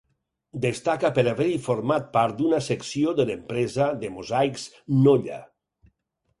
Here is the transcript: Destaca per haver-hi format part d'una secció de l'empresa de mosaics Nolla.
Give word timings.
Destaca 0.61 1.11
per 1.17 1.25
haver-hi 1.33 1.59
format 1.65 2.07
part 2.17 2.41
d'una 2.41 2.63
secció 2.69 3.15
de 3.21 3.29
l'empresa 3.29 3.93
de 4.03 4.13
mosaics 4.17 4.69
Nolla. 5.07 5.41